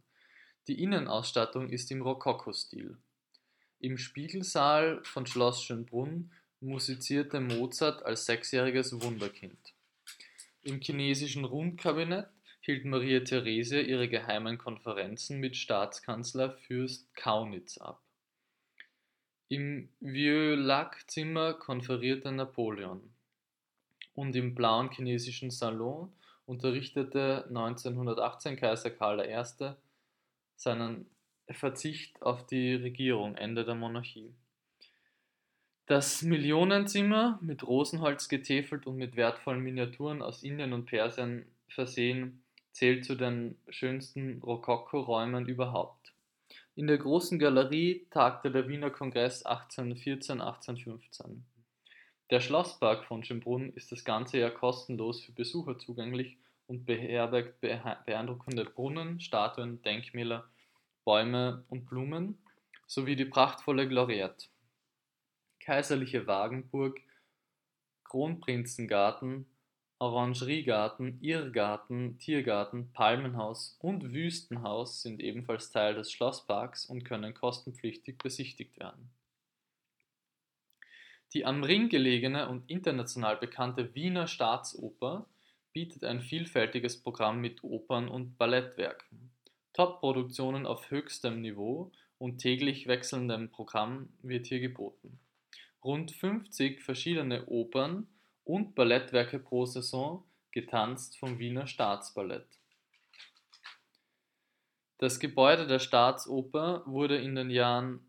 Die 0.68 0.84
Innenausstattung 0.84 1.70
ist 1.70 1.90
im 1.90 2.04
Rokoko-Stil. 2.04 3.00
Im 3.80 3.98
Spiegelsaal 3.98 5.04
von 5.04 5.26
Schloss 5.26 5.64
Schönbrunn 5.64 6.32
musizierte 6.62 7.40
Mozart 7.40 8.06
als 8.06 8.26
sechsjähriges 8.26 9.02
Wunderkind. 9.02 9.74
Im 10.64 10.82
chinesischen 10.82 11.46
Rundkabinett 11.46 12.28
hielt 12.62 12.86
Maria 12.86 13.22
Theresia 13.22 13.80
ihre 13.80 14.10
geheimen 14.10 14.58
Konferenzen 14.58 15.40
mit 15.40 15.56
Staatskanzler 15.56 16.52
Fürst 16.52 17.14
Kaunitz 17.16 17.78
ab. 17.78 18.02
Im 19.48 19.90
Vieux-Lac-Zimmer 20.00 21.54
konferierte 21.54 22.32
Napoleon. 22.32 23.02
Und 24.14 24.36
im 24.36 24.54
Blauen 24.54 24.92
Chinesischen 24.92 25.50
Salon 25.50 26.12
unterrichtete 26.46 27.46
1918 27.48 28.58
Kaiser 28.58 28.92
Karl 28.92 29.22
I. 29.22 29.74
seinen 30.56 31.10
Verzicht 31.50 32.22
auf 32.22 32.46
die 32.46 32.76
Regierung, 32.76 33.36
Ende 33.36 33.66
der 33.66 33.76
Monarchie. 33.76 34.34
Das 35.90 36.22
Millionenzimmer, 36.22 37.40
mit 37.42 37.66
Rosenholz 37.66 38.30
getäfelt 38.30 38.86
und 38.86 38.98
mit 38.98 39.16
wertvollen 39.16 39.64
Miniaturen 39.64 40.22
aus 40.22 40.44
Indien 40.44 40.72
und 40.72 40.86
Persien 40.86 41.48
versehen, 41.68 42.44
zählt 42.74 43.06
zu 43.06 43.16
den 43.16 43.58
schönsten 43.70 44.40
Rokoko-Räumen 44.44 45.48
überhaupt. 45.48 46.14
In 46.76 46.86
der 46.86 47.00
Großen 47.00 47.40
Galerie 47.40 48.06
tagte 48.12 48.52
der 48.52 48.70
Wiener 48.70 48.92
Kongress 48.92 49.44
1814-1815. 49.48 51.40
Der 52.30 52.40
Schlosspark 52.40 53.06
von 53.06 53.24
Schönbrunn 53.24 53.74
ist 53.74 53.92
das 53.92 54.04
ganze 54.06 54.38
Jahr 54.38 54.52
kostenlos 54.52 55.22
für 55.22 55.32
Besucher 55.32 55.80
zugänglich 55.80 56.38
und 56.68 56.86
beherbergt 56.86 57.60
beeindruckende 57.62 58.66
Brunnen, 58.66 59.20
Statuen, 59.22 59.82
Denkmäler, 59.82 60.48
Bäume 61.04 61.64
und 61.68 61.88
Blumen 61.88 62.38
sowie 62.86 63.16
die 63.16 63.26
prachtvolle 63.26 63.88
Gloriette. 63.88 64.50
Kaiserliche 65.70 66.26
Wagenburg, 66.26 67.00
Kronprinzengarten 68.04 69.46
Orangeriegarten, 70.00 71.22
Irrgarten, 71.22 72.18
Tiergarten, 72.18 72.92
Palmenhaus 72.92 73.78
und 73.80 74.12
Wüstenhaus 74.12 75.04
sind 75.04 75.20
ebenfalls 75.20 75.70
Teil 75.70 75.94
des 75.94 76.12
Schlossparks 76.12 76.88
und 76.88 77.04
können 77.04 77.36
kostenpflichtig 77.36 78.18
besichtigt 78.18 78.80
werden. 78.80 79.12
Die 81.34 81.46
am 81.46 81.64
Ring 81.64 81.90
gelegene 81.90 82.50
und 82.50 82.68
international 82.68 83.38
bekannte 83.38 83.94
Wiener 83.94 84.26
Staatsoper 84.26 85.28
bietet 85.72 86.04
ein 86.04 86.22
vielfältiges 86.22 87.00
Programm 87.00 87.42
mit 87.42 87.64
Opern 87.64 88.08
und 88.08 88.40
Ballettwerken. 88.40 89.30
Top-Produktionen 89.74 90.66
auf 90.66 90.90
höchstem 90.90 91.42
Niveau 91.42 91.92
und 92.18 92.40
täglich 92.40 92.88
wechselndem 92.88 93.52
Programm 93.52 94.10
wird 94.24 94.48
hier 94.48 94.62
geboten. 94.62 95.20
Rund 95.84 96.12
50 96.12 96.82
verschiedene 96.82 97.46
Opern 97.46 98.08
und 98.44 98.74
Ballettwerke 98.76 99.40
pro 99.40 99.66
Saison, 99.66 100.26
getanzt 100.52 101.18
vom 101.18 101.40
Wiener 101.40 101.68
Staatsballett. 101.68 102.46
Das 104.98 105.20
Gebäude 105.20 105.68
der 105.68 105.80
Staatsoper 105.80 106.84
wurde 106.86 107.18
in 107.18 107.36
den 107.36 107.50
Jahren 107.50 108.06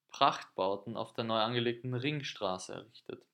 Prachtbauten 0.08 0.96
auf 0.96 1.12
der 1.12 1.22
neu 1.22 1.38
angelegten 1.38 1.94
Ringstraße 1.94 2.72
errichtet. 2.72 3.24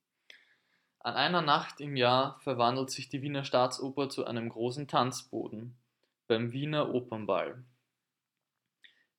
An 0.99 1.15
einer 1.15 1.41
Nacht 1.41 1.81
im 1.81 1.97
Jahr 1.97 2.39
verwandelt 2.41 2.91
sich 2.91 3.09
die 3.09 3.23
Wiener 3.23 3.45
Staatsoper 3.45 4.11
zu 4.11 4.27
einem 4.27 4.51
großen 4.51 4.89
Tanzboden 4.89 5.79
beim 6.27 6.53
Wiener 6.53 6.95
Opernball 6.95 7.65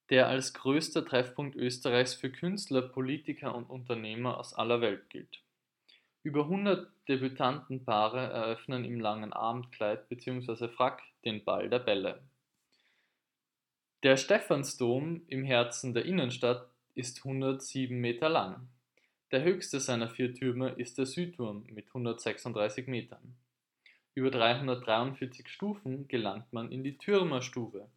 der 0.09 0.27
als 0.27 0.53
größter 0.53 1.05
Treffpunkt 1.05 1.55
Österreichs 1.55 2.13
für 2.13 2.31
Künstler, 2.31 2.81
Politiker 2.81 3.53
und 3.53 3.69
Unternehmer 3.69 4.37
aus 4.37 4.53
aller 4.53 4.81
Welt 4.81 5.09
gilt. 5.09 5.41
Über 6.23 6.43
100 6.43 6.89
Debütantenpaare 7.07 8.31
eröffnen 8.31 8.85
im 8.85 8.99
langen 8.99 9.33
Abendkleid 9.33 10.09
bzw. 10.09 10.67
Frack 10.67 11.01
den 11.25 11.43
Ball 11.43 11.69
der 11.69 11.79
Bälle. 11.79 12.21
Der 14.03 14.17
Stephansdom 14.17 15.21
im 15.27 15.43
Herzen 15.43 15.93
der 15.93 16.05
Innenstadt 16.05 16.69
ist 16.95 17.19
107 17.19 17.99
Meter 17.99 18.29
lang. 18.29 18.67
Der 19.31 19.43
höchste 19.43 19.79
seiner 19.79 20.09
vier 20.09 20.33
Türme 20.33 20.69
ist 20.69 20.97
der 20.97 21.05
Südturm 21.05 21.65
mit 21.69 21.87
136 21.87 22.87
Metern. 22.87 23.35
Über 24.17 24.31
343 24.31 25.47
Stufen 25.47 26.07
gelangt 26.07 26.51
man 26.51 26.71
in 26.71 26.83
die 26.83 26.97
Türmerstube, 26.97 27.87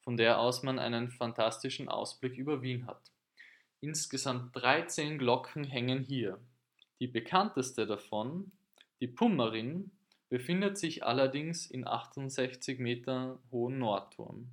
von 0.00 0.16
der 0.16 0.40
aus 0.40 0.64
man 0.64 0.80
einen 0.80 1.08
fantastischen 1.08 1.88
Ausblick 1.88 2.36
über 2.36 2.62
Wien 2.62 2.88
hat. 2.88 3.12
Insgesamt 3.80 4.56
13 4.56 5.18
Glocken 5.18 5.62
hängen 5.62 6.02
hier. 6.02 6.40
Die 6.98 7.06
bekannteste 7.06 7.86
davon, 7.86 8.50
die 8.98 9.06
Pummerin, 9.06 9.92
befindet 10.28 10.78
sich 10.78 11.04
allerdings 11.04 11.70
in 11.70 11.86
68 11.86 12.80
Meter 12.80 13.38
hohen 13.52 13.78
Nordturm. 13.78 14.48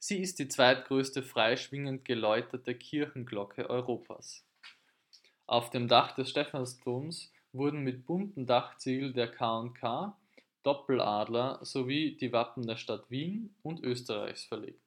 Sie 0.00 0.18
ist 0.18 0.40
die 0.40 0.48
zweitgrößte 0.48 1.22
freischwingend 1.22 2.04
geläuterte 2.04 2.74
Kirchenglocke 2.74 3.70
Europas. 3.70 4.44
Auf 5.46 5.70
dem 5.70 5.86
Dach 5.86 6.16
des 6.16 6.30
Stephansdoms 6.30 7.30
wurden 7.56 7.82
mit 7.82 8.06
bunten 8.06 8.46
Dachziegeln 8.46 9.14
der 9.14 9.28
K&K, 9.28 10.16
Doppeladler 10.62 11.60
sowie 11.62 12.16
die 12.16 12.32
Wappen 12.32 12.66
der 12.66 12.76
Stadt 12.76 13.10
Wien 13.10 13.54
und 13.62 13.82
Österreichs 13.84 14.44
verlegt. 14.44 14.80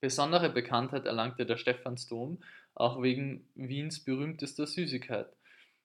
Besondere 0.00 0.50
Bekanntheit 0.50 1.06
erlangte 1.06 1.46
der 1.46 1.56
Stephansdom 1.56 2.42
auch 2.74 3.02
wegen 3.02 3.48
Wiens 3.54 4.04
berühmtester 4.04 4.66
Süßigkeit. 4.66 5.28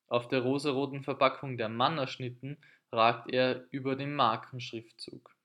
Auf 0.07 0.27
der 0.27 0.41
rosaroten 0.41 1.03
Verpackung 1.03 1.57
der 1.57 1.69
Mannerschnitten 1.69 2.57
ragt 2.91 3.31
er 3.31 3.65
über 3.71 3.95
dem 3.95 4.15
Markenschriftzug. 4.15 5.35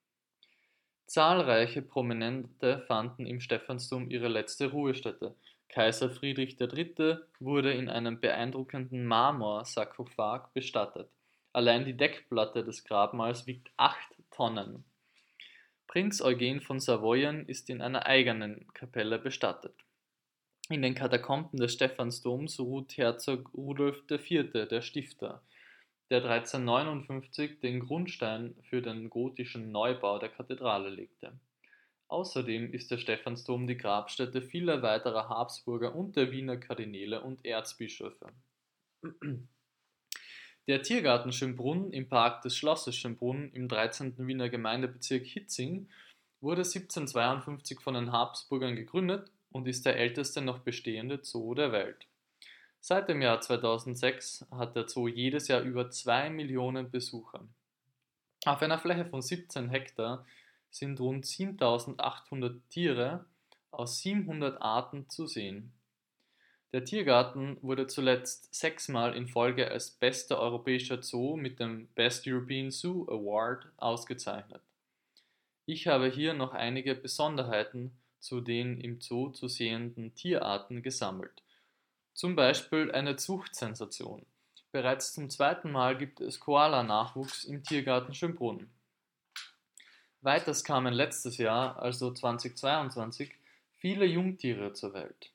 Zahlreiche 1.05 1.81
Prominente 1.81 2.85
fanden 2.87 3.25
im 3.25 3.41
Stephansdom 3.41 4.09
ihre 4.09 4.29
letzte 4.29 4.71
Ruhestätte. 4.71 5.35
Kaiser 5.71 6.09
Friedrich 6.09 6.59
III. 6.59 7.19
wurde 7.39 7.71
in 7.71 7.87
einem 7.87 8.19
beeindruckenden 8.19 9.05
Marmorsarkophag 9.05 10.53
bestattet. 10.53 11.09
Allein 11.53 11.85
die 11.85 11.95
Deckplatte 11.95 12.65
des 12.65 12.83
Grabmals 12.83 13.47
wiegt 13.47 13.71
acht 13.77 14.13
Tonnen. 14.31 14.83
Prinz 15.87 16.21
Eugen 16.21 16.59
von 16.59 16.81
Savoyen 16.81 17.47
ist 17.47 17.69
in 17.69 17.81
einer 17.81 18.05
eigenen 18.05 18.67
Kapelle 18.73 19.17
bestattet. 19.17 19.75
In 20.67 20.81
den 20.81 20.93
Katakomben 20.93 21.57
des 21.57 21.73
Stephansdoms 21.73 22.59
ruht 22.59 22.97
Herzog 22.97 23.53
Rudolf 23.53 24.03
IV., 24.11 24.51
der 24.51 24.81
Stifter, 24.81 25.41
der 26.09 26.25
1359 26.25 27.61
den 27.61 27.79
Grundstein 27.79 28.55
für 28.63 28.81
den 28.81 29.09
gotischen 29.09 29.71
Neubau 29.71 30.19
der 30.19 30.29
Kathedrale 30.29 30.89
legte. 30.89 31.31
Außerdem 32.11 32.73
ist 32.73 32.91
der 32.91 32.97
Stephansdom 32.97 33.67
die 33.67 33.77
Grabstätte 33.77 34.41
vieler 34.41 34.81
weiterer 34.81 35.29
Habsburger 35.29 35.95
und 35.95 36.17
der 36.17 36.29
Wiener 36.33 36.57
Kardinäle 36.57 37.21
und 37.21 37.45
Erzbischöfe. 37.45 38.27
Der 40.67 40.81
Tiergarten 40.81 41.31
Schönbrunn 41.31 41.93
im 41.93 42.09
Park 42.09 42.41
des 42.41 42.57
Schlosses 42.57 42.97
Schönbrunn 42.97 43.49
im 43.53 43.69
13. 43.69 44.27
Wiener 44.27 44.49
Gemeindebezirk 44.49 45.25
Hitzing 45.25 45.87
wurde 46.41 46.63
1752 46.63 47.79
von 47.79 47.93
den 47.93 48.11
Habsburgern 48.11 48.75
gegründet 48.75 49.31
und 49.49 49.69
ist 49.69 49.85
der 49.85 49.95
älteste 49.95 50.41
noch 50.41 50.59
bestehende 50.59 51.19
Zoo 51.23 51.55
der 51.55 51.71
Welt. 51.71 52.07
Seit 52.81 53.07
dem 53.07 53.21
Jahr 53.21 53.39
2006 53.39 54.47
hat 54.51 54.75
der 54.75 54.89
Zoo 54.89 55.07
jedes 55.07 55.47
Jahr 55.47 55.61
über 55.61 55.89
2 55.89 56.29
Millionen 56.29 56.91
Besucher. 56.91 57.47
Auf 58.43 58.61
einer 58.61 58.79
Fläche 58.79 59.05
von 59.05 59.21
17 59.21 59.69
Hektar 59.69 60.25
sind 60.71 60.99
rund 60.99 61.25
7800 61.25 62.61
Tiere 62.69 63.25
aus 63.69 63.99
700 63.99 64.61
Arten 64.61 65.09
zu 65.09 65.27
sehen. 65.27 65.73
Der 66.73 66.85
Tiergarten 66.85 67.57
wurde 67.61 67.87
zuletzt 67.87 68.53
sechsmal 68.55 69.15
in 69.15 69.27
Folge 69.27 69.69
als 69.69 69.91
bester 69.91 70.39
europäischer 70.39 71.03
Zoo 71.03 71.35
mit 71.35 71.59
dem 71.59 71.87
Best 71.95 72.25
European 72.25 72.71
Zoo 72.71 73.05
Award 73.09 73.67
ausgezeichnet. 73.75 74.61
Ich 75.65 75.87
habe 75.87 76.07
hier 76.07 76.33
noch 76.33 76.53
einige 76.53 76.95
Besonderheiten 76.95 77.91
zu 78.19 78.39
den 78.39 78.79
im 78.79 79.01
Zoo 79.01 79.29
zu 79.29 79.49
sehenden 79.49 80.15
Tierarten 80.15 80.81
gesammelt. 80.81 81.43
Zum 82.13 82.35
Beispiel 82.35 82.91
eine 82.91 83.17
Zuchtsensation. 83.17 84.25
Bereits 84.71 85.13
zum 85.13 85.29
zweiten 85.29 85.71
Mal 85.71 85.97
gibt 85.97 86.21
es 86.21 86.39
Koala-Nachwuchs 86.39 87.43
im 87.43 87.63
Tiergarten 87.63 88.13
Schönbrunn. 88.13 88.69
Weiters 90.21 90.63
kamen 90.63 90.93
letztes 90.93 91.37
Jahr, 91.37 91.81
also 91.81 92.11
2022, 92.11 93.33
viele 93.77 94.05
Jungtiere 94.05 94.73
zur 94.73 94.93
Welt 94.93 95.31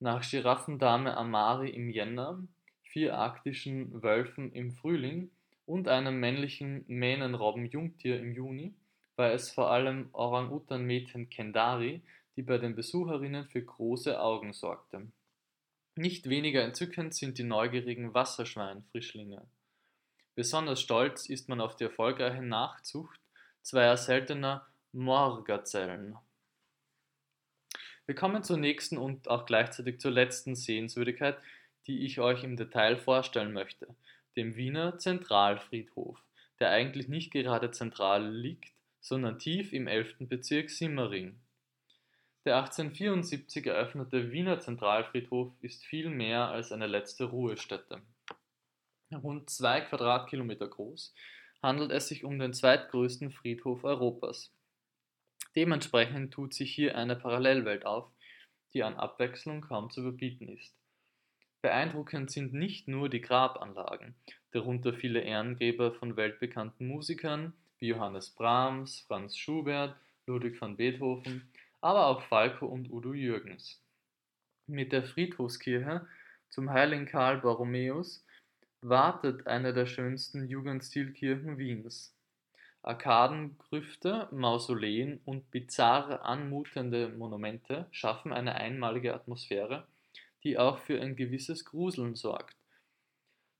nach 0.00 0.28
Giraffendame 0.28 1.16
Amari 1.16 1.70
im 1.70 1.90
Jänner, 1.90 2.40
vier 2.82 3.16
arktischen 3.16 4.02
Wölfen 4.02 4.52
im 4.52 4.72
Frühling 4.72 5.30
und 5.66 5.88
einem 5.88 6.20
männlichen 6.20 6.84
Mähnenrobben-Jungtier 6.86 8.20
im 8.20 8.32
Juni 8.32 8.74
war 9.16 9.32
es 9.32 9.50
vor 9.50 9.70
allem 9.70 10.08
Orang-Utan-Mädchen 10.12 11.28
Kendari, 11.28 12.00
die 12.36 12.42
bei 12.42 12.58
den 12.58 12.76
Besucherinnen 12.76 13.46
für 13.46 13.62
große 13.62 14.20
Augen 14.20 14.52
sorgte. 14.52 15.08
Nicht 15.96 16.28
weniger 16.28 16.62
entzückend 16.62 17.14
sind 17.14 17.38
die 17.38 17.42
neugierigen 17.42 18.14
Wasserschwein-Frischlinge. 18.14 19.42
Besonders 20.36 20.80
stolz 20.80 21.28
ist 21.28 21.48
man 21.48 21.60
auf 21.60 21.74
die 21.74 21.84
erfolgreiche 21.84 22.42
Nachzucht 22.42 23.18
zweier 23.68 23.98
seltener 23.98 24.66
Moorgazellen. 24.92 26.16
Wir 28.06 28.14
kommen 28.14 28.42
zur 28.42 28.56
nächsten 28.56 28.96
und 28.96 29.28
auch 29.28 29.44
gleichzeitig 29.44 30.00
zur 30.00 30.10
letzten 30.10 30.54
Sehenswürdigkeit, 30.54 31.36
die 31.86 32.06
ich 32.06 32.18
euch 32.18 32.44
im 32.44 32.56
Detail 32.56 32.96
vorstellen 32.96 33.52
möchte, 33.52 33.94
dem 34.36 34.56
Wiener 34.56 34.96
Zentralfriedhof, 34.96 36.18
der 36.58 36.70
eigentlich 36.70 37.08
nicht 37.08 37.30
gerade 37.30 37.70
zentral 37.70 38.26
liegt, 38.26 38.72
sondern 39.00 39.38
tief 39.38 39.74
im 39.74 39.86
11. 39.86 40.16
Bezirk 40.20 40.70
Simmering. 40.70 41.38
Der 42.46 42.56
1874 42.56 43.66
eröffnete 43.66 44.32
Wiener 44.32 44.60
Zentralfriedhof 44.60 45.52
ist 45.60 45.84
viel 45.84 46.08
mehr 46.08 46.48
als 46.48 46.72
eine 46.72 46.86
letzte 46.86 47.24
Ruhestätte. 47.24 48.00
Rund 49.12 49.50
zwei 49.50 49.82
Quadratkilometer 49.82 50.68
groß 50.68 51.14
handelt 51.62 51.90
es 51.90 52.08
sich 52.08 52.24
um 52.24 52.38
den 52.38 52.52
zweitgrößten 52.52 53.30
Friedhof 53.30 53.84
Europas. 53.84 54.52
Dementsprechend 55.56 56.32
tut 56.32 56.54
sich 56.54 56.74
hier 56.74 56.96
eine 56.96 57.16
Parallelwelt 57.16 57.84
auf, 57.84 58.10
die 58.74 58.82
an 58.82 58.96
Abwechslung 58.96 59.62
kaum 59.62 59.90
zu 59.90 60.02
überbieten 60.02 60.48
ist. 60.48 60.74
Beeindruckend 61.62 62.30
sind 62.30 62.54
nicht 62.54 62.86
nur 62.86 63.08
die 63.08 63.20
Grabanlagen, 63.20 64.14
darunter 64.52 64.94
viele 64.94 65.20
Ehrengräber 65.20 65.92
von 65.92 66.16
weltbekannten 66.16 66.86
Musikern 66.86 67.52
wie 67.78 67.88
Johannes 67.88 68.30
Brahms, 68.30 69.04
Franz 69.08 69.36
Schubert, 69.36 69.96
Ludwig 70.26 70.60
van 70.60 70.76
Beethoven, 70.76 71.50
aber 71.80 72.06
auch 72.06 72.22
Falco 72.22 72.66
und 72.66 72.90
Udo 72.90 73.12
Jürgens. 73.12 73.82
Mit 74.66 74.92
der 74.92 75.02
Friedhofskirche 75.02 76.06
zum 76.50 76.70
heiligen 76.70 77.06
Karl 77.06 77.38
Borromäus 77.38 78.24
wartet 78.80 79.46
eine 79.46 79.72
der 79.72 79.86
schönsten 79.86 80.46
Jugendstilkirchen 80.46 81.58
Wiens. 81.58 82.14
Arkadengrüfte, 82.82 84.28
Mausoleen 84.30 85.20
und 85.24 85.50
bizarr 85.50 86.24
anmutende 86.24 87.08
Monumente 87.08 87.86
schaffen 87.90 88.32
eine 88.32 88.54
einmalige 88.54 89.14
Atmosphäre, 89.14 89.86
die 90.44 90.58
auch 90.58 90.78
für 90.78 91.00
ein 91.00 91.16
gewisses 91.16 91.64
Gruseln 91.64 92.14
sorgt. 92.14 92.56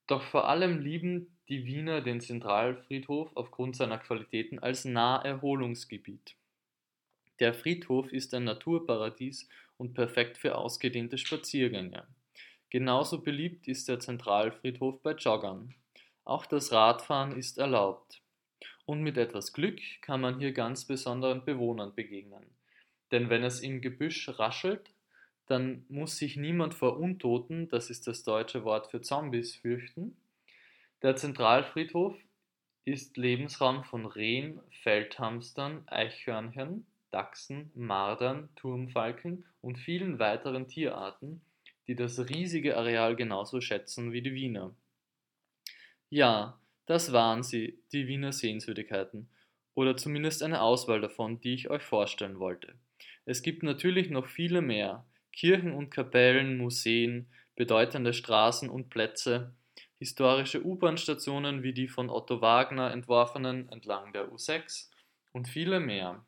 Doch 0.07 0.23
vor 0.23 0.49
allem 0.49 0.81
lieben 0.81 1.37
die 1.49 1.67
Wiener 1.67 2.01
den 2.01 2.21
Zentralfriedhof 2.21 3.31
aufgrund 3.35 3.77
seiner 3.77 3.99
Qualitäten 3.99 4.59
als 4.59 4.85
Naherholungsgebiet. 4.85 6.37
Der 7.41 7.55
Friedhof 7.55 8.13
ist 8.13 8.33
ein 8.35 8.45
Naturparadies 8.45 9.49
und 9.77 9.95
perfekt 9.95 10.39
für 10.39 10.57
ausgedehnte 10.57 11.19
Spaziergänge. 11.19 12.07
Genauso 12.71 13.23
beliebt 13.23 13.67
ist 13.67 13.89
der 13.89 13.99
Zentralfriedhof 13.99 15.03
bei 15.03 15.13
Joggern. 15.13 15.75
Auch 16.25 16.45
das 16.45 16.73
Radfahren 16.73 17.37
ist 17.37 17.57
erlaubt. 17.57 18.21
Und 18.85 19.03
mit 19.03 19.17
etwas 19.17 19.53
Glück 19.53 19.81
kann 20.03 20.21
man 20.21 20.39
hier 20.39 20.53
ganz 20.53 20.85
besonderen 20.85 21.45
Bewohnern 21.45 21.95
begegnen. 21.95 22.45
Denn 23.11 23.31
wenn 23.31 23.43
es 23.43 23.61
im 23.61 23.81
Gebüsch 23.81 24.29
raschelt, 24.39 24.91
dann 25.47 25.87
muss 25.89 26.19
sich 26.19 26.37
niemand 26.37 26.75
vor 26.75 26.99
Untoten, 26.99 27.69
das 27.69 27.89
ist 27.89 28.07
das 28.07 28.23
deutsche 28.23 28.65
Wort 28.65 28.91
für 28.91 29.01
Zombies, 29.01 29.57
fürchten. 29.57 30.17
Der 31.01 31.17
Zentralfriedhof 31.17 32.15
ist 32.85 33.17
Lebensraum 33.17 33.85
von 33.85 34.05
Rehen, 34.05 34.61
Feldhamstern, 34.83 35.85
Eichhörnchen, 35.87 36.87
Dachsen, 37.11 37.71
Mardern, 37.75 38.51
Turmfalken 38.57 39.47
und 39.63 39.79
vielen 39.79 40.19
weiteren 40.19 40.69
Tierarten, 40.69 41.41
die 41.89 41.97
das 41.97 42.29
riesige 42.29 42.77
Areal 42.77 43.17
genauso 43.17 43.61
schätzen 43.61 44.13
wie 44.13 44.23
die 44.23 44.35
Wiener. 44.35 44.75
Ja, 46.11 46.61
das 46.87 47.13
waren 47.13 47.43
sie, 47.43 47.79
die 47.93 48.07
Wiener 48.07 48.33
Sehenswürdigkeiten, 48.33 49.29
oder 49.75 49.97
zumindest 49.97 50.43
eine 50.43 50.61
Auswahl 50.61 51.01
davon, 51.01 51.41
die 51.41 51.55
ich 51.55 51.71
euch 51.71 51.83
vorstellen 51.83 52.39
wollte. 52.39 52.75
Es 53.25 53.43
gibt 53.43 53.63
natürlich 53.63 54.11
noch 54.11 54.27
viele 54.27 54.61
mehr, 54.61 55.07
Kirchen 55.33 55.73
und 55.73 55.91
Kapellen, 55.91 56.59
Museen, 56.59 57.27
bedeutende 57.57 58.13
Straßen 58.13 58.69
und 58.69 58.91
Plätze, 58.91 59.55
historische 59.99 60.65
U-Bahn-Stationen 60.65 61.63
wie 61.63 61.73
die 61.73 61.89
von 61.89 62.11
Otto 62.11 62.41
Wagner 62.41 62.93
entworfenen 62.93 63.69
entlang 63.71 64.13
der 64.13 64.31
U6 64.31 64.89
und 65.33 65.49
viele 65.49 65.81
mehr. 65.81 66.25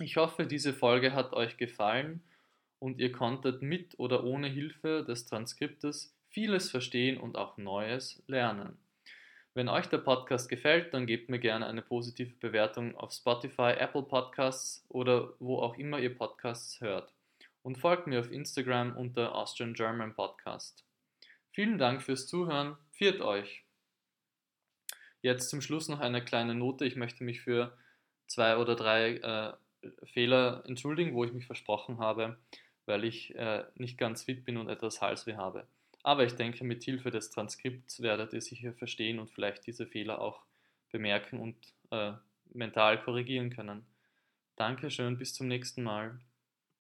Ich 0.00 0.16
hoffe, 0.16 0.46
diese 0.46 0.72
Folge 0.72 1.12
hat 1.12 1.32
euch 1.32 1.56
gefallen 1.56 2.22
und 2.82 2.98
ihr 2.98 3.12
konntet 3.12 3.62
mit 3.62 3.96
oder 4.00 4.24
ohne 4.24 4.48
Hilfe 4.48 5.04
des 5.06 5.24
Transkriptes 5.26 6.12
vieles 6.30 6.68
verstehen 6.68 7.16
und 7.16 7.36
auch 7.36 7.56
Neues 7.56 8.20
lernen. 8.26 8.76
Wenn 9.54 9.68
euch 9.68 9.86
der 9.86 9.98
Podcast 9.98 10.48
gefällt, 10.48 10.92
dann 10.92 11.06
gebt 11.06 11.28
mir 11.28 11.38
gerne 11.38 11.66
eine 11.66 11.82
positive 11.82 12.34
Bewertung 12.40 12.96
auf 12.96 13.12
Spotify, 13.12 13.74
Apple 13.78 14.02
Podcasts 14.02 14.84
oder 14.88 15.32
wo 15.38 15.60
auch 15.60 15.78
immer 15.78 16.00
ihr 16.00 16.12
Podcasts 16.12 16.80
hört. 16.80 17.12
Und 17.62 17.78
folgt 17.78 18.08
mir 18.08 18.18
auf 18.18 18.32
Instagram 18.32 18.96
unter 18.96 19.32
Austrian 19.32 19.74
German 19.74 20.16
Podcast. 20.16 20.84
Vielen 21.52 21.78
Dank 21.78 22.02
fürs 22.02 22.26
Zuhören. 22.26 22.76
Viert 22.90 23.20
euch! 23.20 23.62
Jetzt 25.20 25.50
zum 25.50 25.60
Schluss 25.60 25.88
noch 25.88 26.00
eine 26.00 26.24
kleine 26.24 26.56
Note. 26.56 26.84
Ich 26.84 26.96
möchte 26.96 27.22
mich 27.22 27.42
für 27.42 27.78
zwei 28.26 28.56
oder 28.56 28.74
drei 28.74 29.18
äh, 29.18 29.52
Fehler 30.06 30.64
entschuldigen, 30.66 31.14
wo 31.14 31.22
ich 31.24 31.32
mich 31.32 31.46
versprochen 31.46 31.98
habe, 31.98 32.38
weil 32.86 33.04
ich 33.04 33.34
äh, 33.34 33.64
nicht 33.76 33.98
ganz 33.98 34.24
fit 34.24 34.44
bin 34.44 34.56
und 34.56 34.68
etwas 34.68 35.00
Halsweh 35.00 35.36
habe. 35.36 35.66
Aber 36.02 36.24
ich 36.24 36.34
denke, 36.34 36.64
mit 36.64 36.82
Hilfe 36.82 37.10
des 37.10 37.30
Transkripts 37.30 38.02
werdet 38.02 38.32
ihr 38.32 38.40
sicher 38.40 38.72
verstehen 38.72 39.18
und 39.18 39.30
vielleicht 39.30 39.66
diese 39.66 39.86
Fehler 39.86 40.20
auch 40.20 40.42
bemerken 40.90 41.38
und 41.38 41.56
äh, 41.90 42.12
mental 42.52 43.00
korrigieren 43.02 43.50
können. 43.50 43.86
Dankeschön, 44.56 45.16
bis 45.16 45.34
zum 45.34 45.48
nächsten 45.48 45.82
Mal. 45.82 46.18